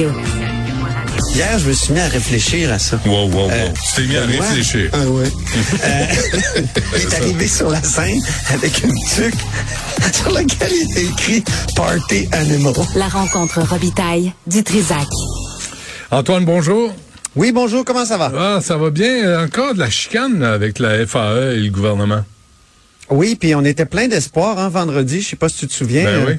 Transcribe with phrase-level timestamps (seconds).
[0.00, 0.20] Radio.
[1.34, 2.98] Hier, je me suis mis à réfléchir à ça.
[3.04, 3.50] Wow, wow, wow.
[3.50, 4.90] Euh, tu t'es mis à réfléchir.
[4.92, 5.26] Ah ouais.
[5.84, 6.06] Euh,
[6.96, 9.34] il est arrivé sur la scène avec une tuque
[10.12, 11.44] sur laquelle il était écrit
[11.76, 12.74] Party Animal.
[12.96, 15.06] La rencontre Robitaille du Trisac.
[16.10, 16.92] Antoine, bonjour.
[17.36, 18.32] Oui, bonjour, comment ça va?
[18.36, 19.24] Ah, ça va bien.
[19.24, 22.24] Euh, Encore de la chicane avec la FAE et le gouvernement.
[23.10, 26.04] Oui, puis on était plein d'espoir hein, vendredi, je sais pas si tu te souviens.
[26.04, 26.34] Ben oui.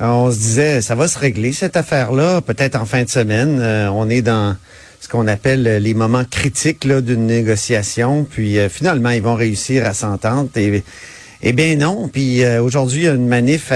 [0.00, 3.58] Euh, on se disait, ça va se régler cette affaire-là, peut-être en fin de semaine.
[3.60, 4.56] Euh, on est dans
[5.00, 9.92] ce qu'on appelle euh, les moments critiques d'une négociation, puis finalement, ils vont réussir à
[9.92, 10.48] s'entendre.
[10.56, 10.82] Et,
[11.42, 13.72] eh bien non, puis aujourd'hui, il y a une manif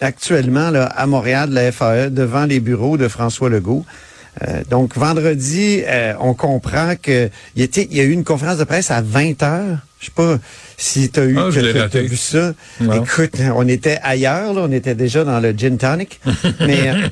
[0.00, 3.84] actuellement là, à Montréal de la FAE devant les bureaux de François Legault.
[4.46, 8.90] Euh, donc vendredi, euh, on comprend que il y, a eu une conférence de presse
[8.90, 9.78] à 20 heures.
[10.00, 10.38] Je sais pas
[10.76, 12.52] si tu as eu Ah, vu ça.
[12.80, 13.02] Non.
[13.02, 16.20] Écoute, on était ailleurs, là, on était déjà dans le gin tonic.
[16.60, 17.08] mais euh,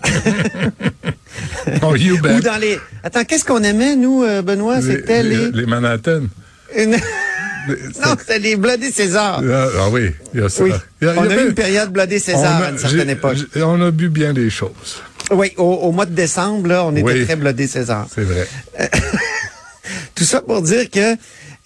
[1.83, 2.35] Oh, you bet.
[2.35, 2.79] ou dans les.
[3.03, 4.81] Attends, qu'est-ce qu'on aimait nous, euh, Benoît?
[4.81, 5.51] C'était les.
[5.51, 6.23] les Manhattan.
[6.77, 6.97] une-
[7.69, 9.43] Non, c'était les Bloody César.
[9.45, 10.63] Ah, ah oui, il y a ça.
[10.63, 10.71] Oui.
[11.03, 12.79] Il y a- il y On a eu une période Bloody César a- à une
[12.79, 13.39] certaine époque.
[13.57, 15.03] On a bu bien des choses.
[15.33, 17.25] Oui, au, au mois de décembre, là, on était Oui.
[17.25, 18.07] très Bloody César.
[18.15, 18.47] C'est vrai.
[20.15, 21.15] Tout ça pour dire que,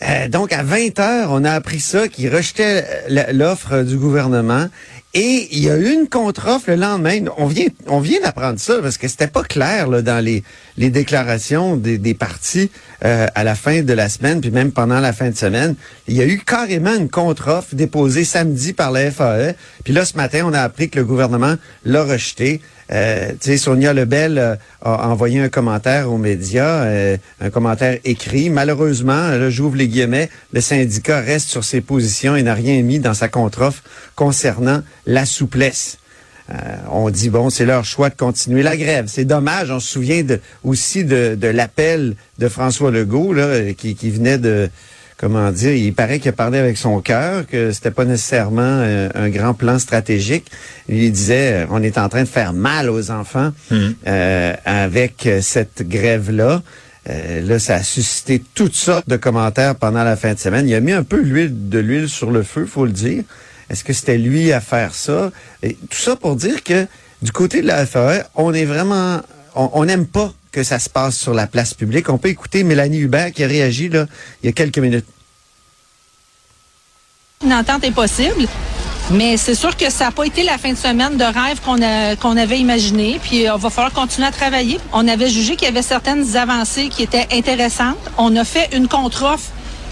[0.02, 4.66] euh, donc, à 20 heures, on a appris ça, qu'ils rejetaient la- l'offre du gouvernement.
[5.12, 7.18] Et il y a eu une contre-offre le lendemain.
[7.36, 10.44] On vient, on vient d'apprendre ça parce que c'était pas clair là, dans les,
[10.76, 12.70] les déclarations des, des partis
[13.04, 15.74] euh, à la fin de la semaine, puis même pendant la fin de semaine.
[16.08, 19.54] Il y a eu carrément une contre-offre déposée samedi par la FAE.
[19.84, 22.60] Puis là, ce matin, on a appris que le gouvernement l'a rejeté.
[22.92, 28.50] Euh, Sonia Lebel euh, a envoyé un commentaire aux médias, euh, un commentaire écrit.
[28.50, 32.98] Malheureusement, là, j'ouvre les guillemets, le syndicat reste sur ses positions et n'a rien mis
[32.98, 33.82] dans sa contre-offre
[34.16, 35.99] concernant la souplesse.
[36.50, 36.54] Euh,
[36.90, 39.06] on dit, bon, c'est leur choix de continuer la grève.
[39.08, 43.94] C'est dommage, on se souvient de, aussi de, de l'appel de François Legault, là, qui,
[43.94, 44.68] qui venait de,
[45.16, 49.08] comment dire, il paraît qu'il a parlé avec son cœur, que c'était pas nécessairement euh,
[49.14, 50.50] un grand plan stratégique.
[50.88, 55.86] Il disait, euh, on est en train de faire mal aux enfants euh, avec cette
[55.88, 56.62] grève-là.
[57.08, 60.68] Euh, là, ça a suscité toutes sortes de commentaires pendant la fin de semaine.
[60.68, 63.24] Il a mis un peu l'huile de l'huile sur le feu, faut le dire.
[63.70, 65.30] Est-ce que c'était lui à faire ça?
[65.62, 66.86] Et tout ça pour dire que
[67.22, 69.20] du côté de la FAE, on est vraiment,
[69.54, 72.08] on on n'aime pas que ça se passe sur la place publique.
[72.08, 74.06] On peut écouter Mélanie Hubert qui a réagi là,
[74.42, 75.06] il y a quelques minutes.
[77.44, 78.46] Une entente est possible.
[79.12, 81.60] Mais c'est sûr que ça n'a pas été la fin de semaine de rêve
[82.20, 83.18] qu'on avait imaginé.
[83.22, 84.78] Puis il va falloir continuer à travailler.
[84.92, 87.98] On avait jugé qu'il y avait certaines avancées qui étaient intéressantes.
[88.18, 89.50] On a fait une contre-offre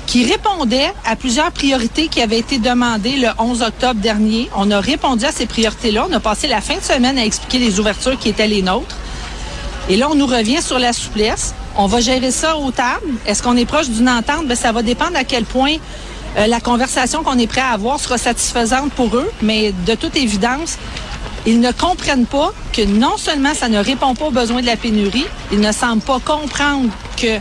[0.08, 4.48] qui répondait à plusieurs priorités qui avaient été demandées le 11 octobre dernier.
[4.56, 6.06] On a répondu à ces priorités-là.
[6.08, 8.96] On a passé la fin de semaine à expliquer les ouvertures qui étaient les nôtres.
[9.90, 11.54] Et là, on nous revient sur la souplesse.
[11.76, 13.06] On va gérer ça au table.
[13.26, 14.46] Est-ce qu'on est proche d'une entente?
[14.46, 15.74] Ben, ça va dépendre à quel point
[16.38, 19.30] euh, la conversation qu'on est prêt à avoir sera satisfaisante pour eux.
[19.42, 20.78] Mais de toute évidence,
[21.44, 24.76] ils ne comprennent pas que non seulement ça ne répond pas aux besoins de la
[24.76, 26.88] pénurie, ils ne semblent pas comprendre
[27.18, 27.38] que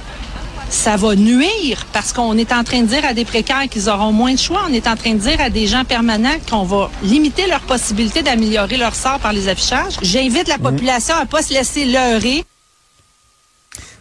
[0.69, 4.11] ça va nuire parce qu'on est en train de dire à des précaires qu'ils auront
[4.11, 4.63] moins de choix.
[4.69, 8.22] On est en train de dire à des gens permanents qu'on va limiter leur possibilité
[8.22, 9.95] d'améliorer leur sort par les affichages.
[10.01, 12.44] J'invite la population à pas se laisser leurrer.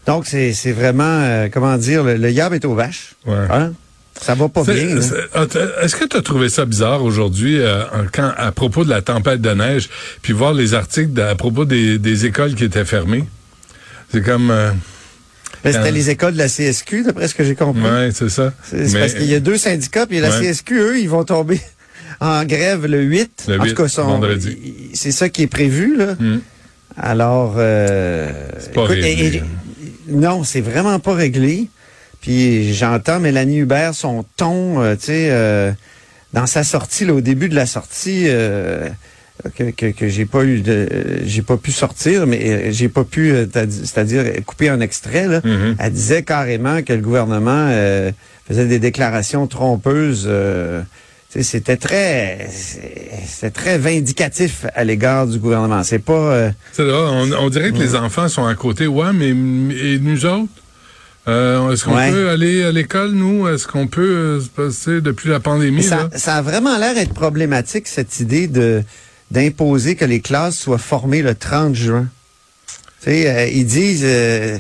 [0.07, 3.15] Donc, c'est c'est vraiment, euh, comment dire, le, le yab est aux vaches.
[3.27, 3.35] Ouais.
[3.51, 3.73] Hein?
[4.21, 5.01] Ça va pas C'est- bien.
[5.01, 5.45] c'est- ah,
[5.83, 9.41] Est-ce que tu as trouvé ça bizarre aujourd'hui euh, quand, à propos de la tempête
[9.41, 9.89] de neige,
[10.23, 13.25] puis voir les articles de- à propos des, des écoles qui étaient fermées?
[14.13, 14.51] C'est comme...
[14.51, 14.71] euh,
[15.73, 17.83] Ben, C'était les écoles de la CSQ, d'après ce que j'ai compris.
[17.83, 18.53] ouais, c'est ça.
[18.65, 20.41] C'est parce qu'il y a deux syndicats, puis la Ouais.
[20.53, 21.61] CSQ, eux, ils vont tomber
[22.21, 23.47] en grève le 8.
[23.49, 24.57] Le en 8, tout cas, son- vendredi.
[24.65, 26.15] il- c'est ça qui est prévu, là.
[26.19, 26.39] Hmm.
[26.97, 28.31] Alors, euh,
[28.75, 29.43] pas écoute, réglé, et- et-
[30.09, 31.69] non, c'est vraiment pas réglé.
[32.23, 35.71] Puis j'entends Mélanie Hubert, son ton, euh, tu sais, euh,
[36.33, 38.89] dans sa sortie, là, au début de la sortie, euh,
[39.57, 40.89] que, que, que j'ai pas eu de,
[41.25, 45.27] j'ai pas pu sortir, mais euh, j'ai pas pu, euh, c'est-à-dire couper un extrait.
[45.29, 45.41] Là.
[45.45, 45.77] Mhm.
[45.79, 48.11] Elle disait carrément que le gouvernement euh,
[48.49, 50.25] faisait des déclarations trompeuses.
[50.29, 50.83] euh,
[51.39, 55.83] c'était très, c'était très vindicatif à l'égard du gouvernement.
[55.83, 56.13] C'est pas.
[56.15, 58.87] euh, on, on dirait que les enfants sont à côté.
[58.87, 60.49] Ouais, mais et nous autres?
[61.29, 62.11] Euh, Est-ce qu'on Ouais.
[62.11, 63.49] peut aller à l'école, nous?
[63.49, 65.83] Est-ce qu'on peut euh, se passer depuis la pandémie?
[65.83, 66.09] ça, là?
[66.15, 68.83] ça a vraiment l'air d'être problématique, cette idée de
[69.31, 72.09] d'imposer que les classes soient formées le 30 juin.
[73.03, 74.03] Tu sais, euh, ils disent...
[74.05, 74.59] euh,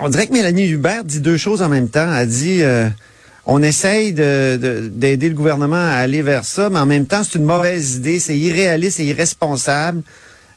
[0.00, 2.12] on dirait que Mélanie Hubert dit deux choses en même temps.
[2.14, 2.62] Elle dit...
[2.62, 2.88] euh,
[3.44, 7.22] on essaye de- de- d'aider le gouvernement à aller vers ça, mais en même temps,
[7.24, 10.02] c'est une mauvaise idée, c'est irréaliste et irresponsable.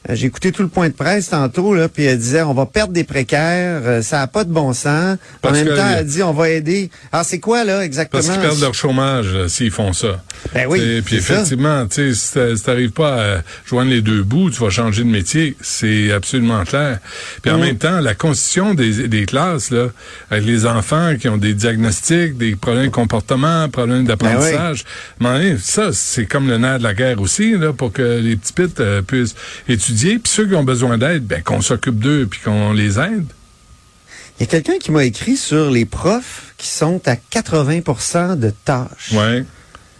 [0.08, 2.66] Euh, J'ai écouté tout le point de presse tantôt, là, puis elle disait on va
[2.66, 5.18] perdre des précaires, euh, ça n'a pas de bon sens.
[5.42, 6.90] Parce en même que- temps, elle dit on va aider.
[7.12, 8.22] Alors c'est quoi là exactement?
[8.22, 10.22] Parce qu'ils perdent leur chômage euh, s'ils font ça.
[10.54, 14.00] Ben oui, Et puis effectivement, tu sais, si t'a- si t'arrives pas à joindre les
[14.02, 15.56] deux bouts, tu vas changer de métier.
[15.60, 16.98] C'est absolument clair.
[17.42, 17.60] Puis en Mm.
[17.60, 19.88] même temps, la constitution des, des classes, là,
[20.30, 24.84] avec les enfants qui ont des diagnostics, des problèmes de comportement, problèmes d'apprentissage,
[25.20, 28.52] Ben ça, c'est comme le nerf de la guerre aussi, là, pour que les petits
[28.52, 29.34] pits euh, puissent
[29.68, 29.95] étudier.
[29.96, 33.26] Puis ceux qui ont besoin d'aide, ben, qu'on s'occupe d'eux puis qu'on les aide.
[34.38, 38.50] Il y a quelqu'un qui m'a écrit sur les profs qui sont à 80% de
[38.64, 39.12] tâches.
[39.12, 39.44] Ouais.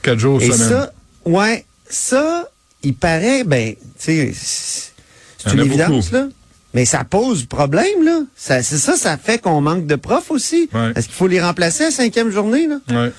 [0.02, 0.68] Quatre jours Et semaine.
[0.68, 0.92] ça,
[1.24, 2.48] ouais, ça,
[2.82, 4.92] il paraît, ben, tu sais,
[5.38, 6.14] c'est une évidence, beaucoup.
[6.16, 6.28] là.
[6.74, 8.20] Mais ça pose problème, là.
[8.36, 10.68] Ça, c'est ça, ça fait qu'on manque de profs aussi.
[10.74, 10.92] Ouais.
[10.94, 12.76] Est-ce qu'il faut les remplacer à cinquième journée, là?
[12.90, 13.12] Ouais.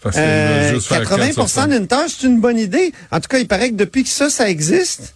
[0.00, 1.68] Parce que Euh, juste faire quatre sur 80 cinq.
[1.68, 2.92] d'une tâche, c'est une bonne idée.
[3.10, 5.14] En tout cas, il paraît que depuis que ça, ça existe,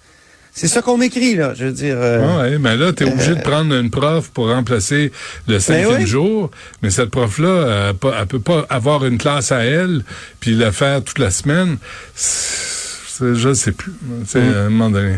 [0.57, 1.53] c'est ça qu'on m'écrit, là.
[1.55, 1.97] Je veux dire.
[1.99, 5.13] euh, Ah ouais, mais là, tu es obligé de prendre une prof pour remplacer
[5.47, 6.07] le cinquième Ben oui.
[6.07, 6.51] jour.
[6.83, 10.03] Mais cette prof-là, euh, pas- elle peut pas avoir une classe à elle,
[10.41, 11.77] puis la faire toute la semaine.
[12.15, 12.76] C'est-
[13.21, 13.93] Je ne sais plus.
[14.27, 15.17] Sais, À un moment donné.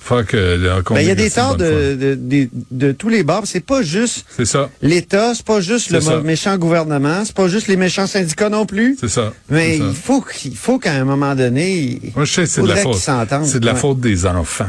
[0.00, 0.94] Faut que Mm.
[0.94, 3.42] ben, il y a des torts de, de, de, de tous les bords.
[3.46, 4.68] C'est pas juste C'est ça.
[4.82, 6.20] l'État, c'est pas juste le C'est ça.
[6.20, 8.96] méchant gouvernement, c'est pas juste les méchants syndicats non plus.
[9.00, 9.32] C'est ça.
[9.50, 9.84] Mais c'est ça.
[9.88, 12.96] il faut qu'il faut qu'à un moment donné, Moi, je sais c'est de la faute.
[12.96, 13.46] s'entendent.
[13.46, 13.78] C'est de la Ouais.
[13.78, 14.68] faute des enfants.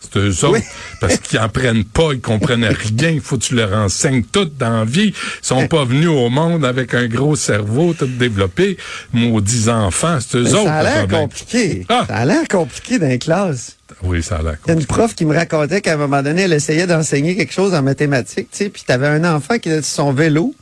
[0.00, 0.52] C'est eux autres.
[0.58, 0.60] Oui.
[1.00, 3.10] Parce qu'ils en prennent pas, ils comprennent rien.
[3.10, 5.08] Il faut que tu leur enseignes tout dans la vie.
[5.08, 8.78] Ils sont pas venus au monde avec un gros cerveau tout développé.
[9.12, 10.64] Maudits enfants, c'est eux Mais autres.
[10.64, 11.86] ça a l'air compliqué.
[11.88, 12.04] Ah!
[12.08, 13.76] Ça a l'air compliqué dans les classes.
[14.02, 14.86] Oui, ça a l'air Il y a une compliqué.
[14.94, 18.48] prof qui me racontait qu'à un moment donné, elle essayait d'enseigner quelque chose en mathématiques,
[18.50, 20.54] tu sais, puis t'avais un enfant qui était sur son vélo,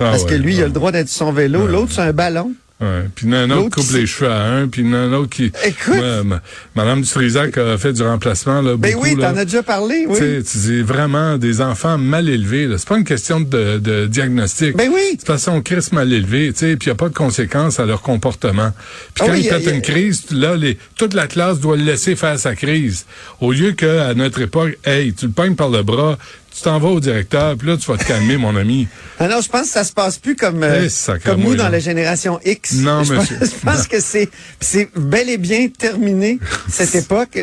[0.00, 0.66] Ah parce que ouais, lui, il a ouais.
[0.68, 2.52] le droit d'être sur son vélo, l'autre sur un ballon.
[2.80, 3.04] Ouais.
[3.14, 4.88] Puis il y en a un autre coupe qui- les cheveux à un, puis il
[4.88, 5.44] y en a un autre qui...
[5.64, 5.94] Écoute.
[5.94, 6.42] Ouais, ma-
[6.74, 10.18] Madame Dutrisac a fait du remplacement, là, Ben beaucoup, oui, t'en as déjà parlé, oui.
[10.18, 12.66] Tu sais, tu dis vraiment des enfants mal élevés.
[12.66, 12.76] là.
[12.76, 14.76] C'est pas une question de, de diagnostic.
[14.76, 15.00] Ben oui.
[15.18, 17.78] C'est parce qu'on crisse mal élevé, tu sais, puis il n'y a pas de conséquences
[17.78, 18.72] à leur comportement.
[19.14, 21.14] Puis Ah quand oui, ils y a- pètent y a- une crise, là, les, toute
[21.14, 23.06] la classe doit le laisser faire sa crise.
[23.40, 26.18] Au lieu qu'à notre époque, hey, tu le pognes par le bras,
[26.54, 28.86] tu t'en vas au directeur, puis là, tu vas te calmer, mon ami.
[29.18, 31.68] Ah non, je pense que ça se passe plus comme, euh, Eh, comme nous dans
[31.68, 32.74] la génération X.
[32.74, 33.38] Non, je monsieur.
[33.38, 34.30] Pense, je pense que c'est,
[34.60, 37.38] c'est bel et bien terminé, cette époque.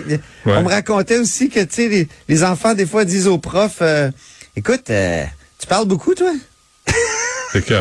[0.45, 3.79] On me racontait aussi que, tu sais, les, les enfants, des fois, disent aux profs,
[3.81, 4.09] euh,
[4.55, 5.23] écoute, euh,
[5.59, 6.31] tu parles beaucoup, toi?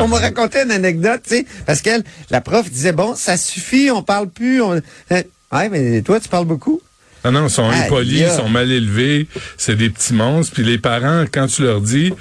[0.01, 3.89] On m'a raconté une anecdote, tu sais, parce qu'elle, la prof disait, bon, ça suffit,
[3.89, 4.61] on parle plus.
[4.61, 4.73] On...
[5.11, 5.23] Euh,
[5.53, 6.81] Ouais, mais toi, tu parles beaucoup?
[7.23, 9.27] Ah non, ils sont impolis, ils sont mal élevés,
[9.57, 10.53] c'est des petits monstres.
[10.53, 12.13] Puis les parents, quand tu leur dis,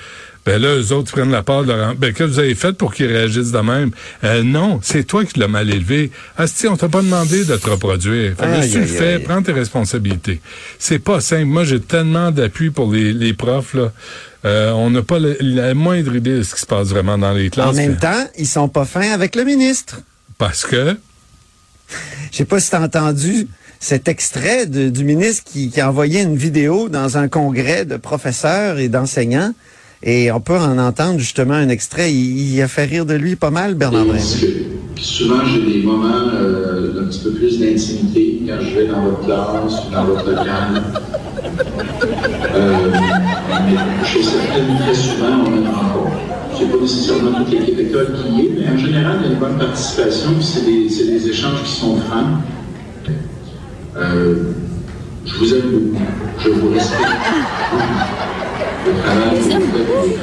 [0.45, 1.95] ben là, eux autres ils prennent la part de leur...
[1.95, 3.91] Ben, que vous avez fait pour qu'ils réagissent de même?
[4.25, 6.11] Euh, non, c'est toi qui l'as mal élevé.
[6.37, 8.35] Asti, on t'a pas demandé de te reproduire.
[8.39, 9.23] Fait que si tu le fais, aïe.
[9.23, 10.41] prends tes responsabilités.
[10.79, 11.45] C'est pas simple.
[11.45, 13.93] Moi, j'ai tellement d'appui pour les, les profs, là.
[14.47, 17.51] Euh, on n'a pas la moindre idée de ce qui se passe vraiment dans les
[17.51, 17.69] classes.
[17.69, 20.01] En même temps, ils sont pas fins avec le ministre.
[20.39, 20.97] Parce que...
[22.31, 23.49] Je sais pas si t'as entendu
[23.81, 27.97] cet extrait de- du ministre qui, qui a envoyé une vidéo dans un congrès de
[27.97, 29.53] professeurs et d'enseignants.
[30.03, 32.13] Et on peut en entendre justement un extrait.
[32.13, 34.05] Il, il a fait rire de lui pas mal, Bernard
[34.97, 39.25] souvent, j'ai des moments euh, d'un petit peu plus d'intimité quand je vais dans votre
[39.25, 40.83] classe ou dans votre local.
[42.55, 42.93] Euh,
[44.05, 46.17] chez certaines, très souvent, on a une rencontre.
[46.59, 49.33] C'est pas nécessairement toute l'équipe école qui y est, mais en général, il y a
[49.33, 52.41] une bonne participation, puis c'est des, c'est des échanges qui sont francs.
[54.01, 54.35] Euh,
[55.27, 55.99] je vous aime beaucoup.
[56.43, 57.01] Je vous respecte.
[58.87, 60.15] Le travail que vous faites.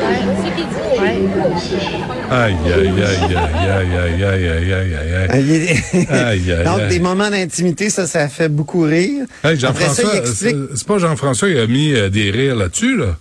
[2.30, 5.46] Aïe, aïe, aïe, aïe, aïe, aïe, aïe, aïe, aïe, aïe, Ah, aïe.
[5.48, 6.90] il est- Aïe, aïe, Donc, aïe.
[6.90, 9.26] des moments d'intimité, ça, ça fait beaucoup rire.
[9.44, 10.56] Hey, Jean-François, il explique...
[10.72, 13.16] c'est c'est pas Jean-François qui a mis euh, des rires là-dessus, là.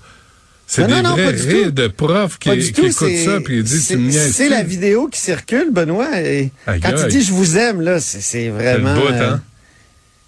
[0.67, 1.71] C'est Non, des non, vrais pas du rires tout.
[1.73, 4.01] de profs qui, Pas du qui tout, écoutent c'est- ça puis ils disent c'est- tu
[4.01, 6.21] me niaises C'est la vidéo qui circule, Benoît.
[6.21, 7.09] Et Aïe, quand il aïe.
[7.09, 8.95] dit je vous aime, là, c'est c'est vraiment.
[8.95, 9.41] bout, euh, hein?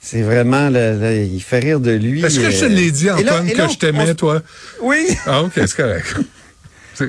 [0.01, 2.25] C'est vraiment, le- le- il fait rire de lui.
[2.25, 4.43] Est-ce que je te euh, l'ai dit, là- Antoine, là, que je t'aimais, on- toi?
[4.81, 5.07] Oui.
[5.27, 6.07] Ah, OK, c'est correct.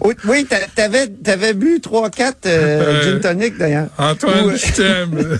[0.03, 3.87] Oui, oui t'a- t'avais, t'avais bu 3-4 euh, Euh, gin tonic d'ailleurs.
[3.97, 5.39] Antoine, je t'aime.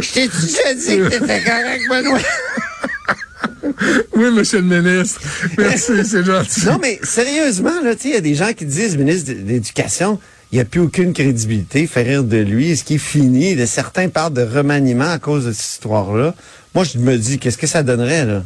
[0.00, 2.18] je t'ai déjà dit que t'étais correct, Benoît.
[4.16, 5.20] oui, monsieur le ministre.
[5.58, 6.64] Merci, c'est gentil.
[6.66, 9.38] Non, mais sérieusement, là, tu sais, il y a des gens qui disent, ministre de
[9.46, 10.18] l'Éducation,
[10.52, 13.54] il n'y a plus aucune crédibilité, fait rire de lui, est-ce qu'il est fini?
[13.54, 16.34] De certains parlent de remaniement à cause de cette histoire-là.
[16.74, 18.42] Moi, je me dis, qu'est-ce que ça donnerait, là?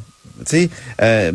[1.00, 1.32] Euh,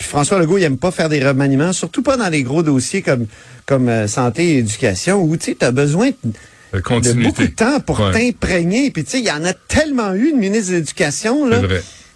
[0.00, 3.26] François Legault, il aime pas faire des remaniements, surtout pas dans les gros dossiers comme,
[3.66, 6.30] comme euh, santé et éducation, où, tu as besoin de,
[6.72, 8.12] de beaucoup de temps pour Ouais.
[8.12, 8.90] t'imprégner.
[8.90, 11.60] Puis, il y en a tellement eu de ministre de l'Éducation, là.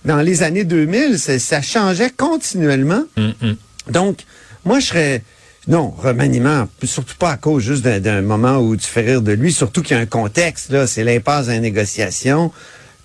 [0.06, 3.04] Dans les années 2000, ça, ça changeait continuellement.
[3.18, 3.56] Hum, hum.
[3.90, 4.20] Donc,
[4.64, 5.22] moi, je serais...
[5.70, 9.52] Non, remaniement, surtout pas à cause juste d'un- moment où tu fais rire de lui,
[9.52, 12.50] surtout qu'il y a un contexte, là, c'est l'impasse dans les négociations,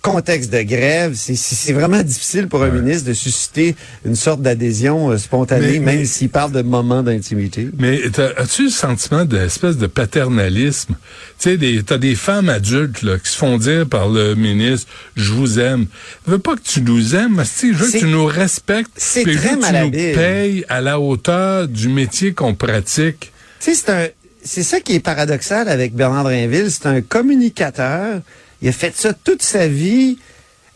[0.06, 5.18] contexte de grève, c'est- vraiment difficile pour un ministre de susciter une sorte d'adhésion euh,
[5.18, 7.68] spontanée, Mais- même s'il parle de moments d'intimité.
[7.78, 10.94] Mais t'as- as-tu le sentiment d'espèce de paternalisme?
[11.40, 14.86] Tu sais, t'as des femmes adultes là, qui se font dire par le ministre,
[15.16, 15.86] je vous aime.
[16.26, 18.90] Je veux pas que tu nous aimes, mais je veux que tu nous respectes.
[18.96, 23.32] c'est très que tu nous payes à la hauteur du métier qu'on pratique.
[23.60, 24.06] Tu sais, c'est un,
[24.44, 26.70] c'est ça qui est paradoxal avec Bernard Drinville.
[26.70, 28.20] C'est un communicateur.
[28.62, 30.18] Il a fait ça toute sa vie.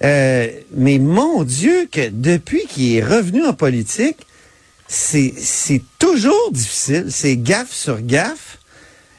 [0.03, 4.27] Euh, mais mon Dieu, que depuis qu'il est revenu en politique,
[4.89, 5.33] c'est,
[5.99, 7.07] toujours difficile.
[7.11, 8.59] C'est gaffe sur gaffe.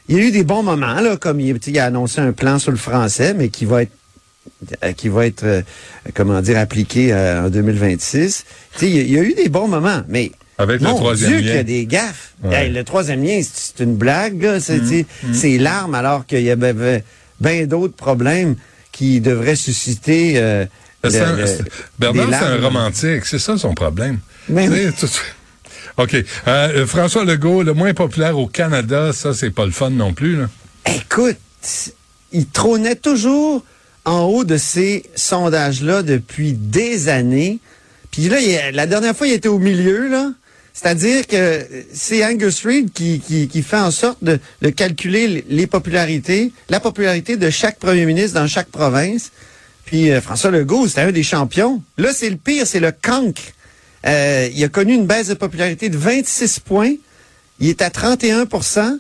[0.10, 2.60] Il y a eu des bons moments, là, comme il, il a annoncé un plan
[2.60, 3.92] sur le français, mais qui va être
[4.84, 5.62] euh, qui va être, euh,
[6.16, 8.44] comment dire, appliqué euh, en 2026.
[8.74, 10.88] Tu sais, il y a- il y, a eu des bons moments, mais Avec le
[10.88, 11.46] mon troisième Dieu lien.
[11.48, 12.34] qu'il y a des gaffes.
[12.44, 12.66] Ouais.
[12.66, 14.58] Hey, le troisième lien, c'est une blague.
[14.60, 15.06] C'est Mm-hmm.
[15.34, 17.04] c'est l'arme, alors qu'il y avait
[17.42, 18.56] bien d'autres problèmes
[18.94, 20.34] qui devraient susciter...
[20.38, 20.66] euh,
[21.04, 21.64] C'est le- un- le- c'est-
[22.00, 23.26] Bernard, c'est un romantique.
[23.26, 24.20] C'est ça son problème.
[24.48, 24.68] Mais
[25.98, 26.16] OK.
[26.48, 30.38] Euh, François Legault, le moins populaire au Canada, ça, c'est pas le fun non plus.
[30.38, 30.50] Là.
[30.86, 31.38] Écoute,
[32.32, 33.64] il trônait toujours
[34.06, 37.60] en haut de ces sondages-là depuis des années.
[38.12, 40.32] Puis là, il la dernière fois, il était au milieu, là.
[40.74, 45.68] C'est-à-dire que c'est Angus Reid qui, qui, qui fait en sorte de, de calculer les-
[45.68, 49.32] popularités, la popularité de chaque premier ministre dans chaque province.
[49.86, 51.82] Puis euh, François Legault, c'était un des champions.
[51.98, 53.42] Là, c'est le pire, c'est le cancre.
[54.08, 56.94] Euh, il a connu une baisse de popularité de 26 points.
[57.60, 58.98] Il est à 31%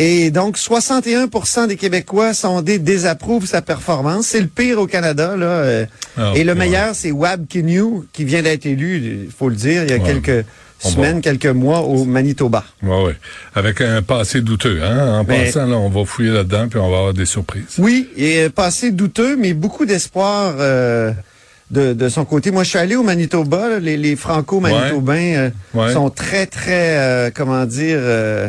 [0.00, 4.26] et donc, 61% des Québécois sont des désapprouvent sa performance.
[4.26, 5.36] C'est le pire au Canada.
[5.36, 5.46] Là.
[5.46, 5.86] euh.
[6.16, 6.58] Ah, et le ouais.
[6.58, 9.98] meilleur, c'est Wab Kinew, qui vient d'être élu, il faut le dire, il y a
[9.98, 10.02] Ouais.
[10.20, 10.44] quelques
[10.90, 12.64] semaines, quelques mois au Manitoba.
[12.82, 13.16] Ouais, ouais.
[13.54, 14.80] Avec un passé douteux.
[14.82, 15.20] Hein?
[15.20, 17.76] En Mais- passant, là, on va fouiller là-dedans, puis on va avoir des surprises.
[17.78, 21.12] Oui, et euh, passé douteux, mais beaucoup d'espoir euh,
[21.70, 22.50] de, de son côté.
[22.50, 23.68] Moi, je suis allé au Manitoba.
[23.68, 25.92] là, les, les Franco-Manitobains euh, Ouais.
[25.92, 28.48] sont très, très, euh, comment dire, euh,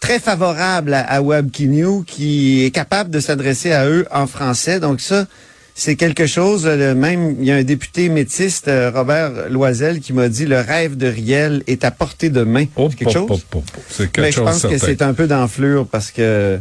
[0.00, 4.80] très favorables à, à Wab Kinew, qui est capable de s'adresser à eux en français.
[4.80, 5.26] Donc ça,
[5.74, 6.66] c'est quelque chose.
[6.66, 10.60] le même, il y a un député métiste, euh, Robert Loisel, qui m'a dit le
[10.60, 12.66] rêve de Riel est à portée de main.
[12.76, 13.46] Oh, C'est quelque oh, chose?
[13.54, 13.62] oh.
[13.88, 16.60] C'est quelque Mais je chose pense que c'est un peu d'enflure parce que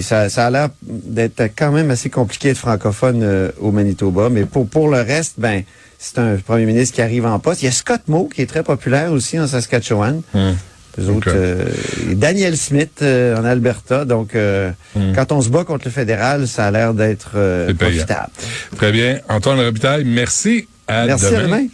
[0.00, 4.28] ça, ça a l'air d'être quand même assez compliqué d'être francophone euh, au Manitoba.
[4.30, 5.64] Mais pour, pour le reste, ben
[5.98, 7.62] c'est un premier ministre qui arrive en poste.
[7.62, 10.22] Il y a Scott Moe qui est très populaire aussi en Saskatchewan.
[10.34, 10.56] Hum.
[10.98, 11.64] Euh,
[12.14, 14.04] Daniel Smith euh, en Alberta.
[14.04, 15.12] Donc, euh, Hmm.
[15.14, 18.30] quand on se bat contre le fédéral, ça a l'air d'être euh, profitable.
[18.76, 19.20] Très bien.
[19.28, 20.66] Antoine Robitaille, merci.
[20.88, 21.38] À Merci, demain.
[21.38, 21.66] à demain.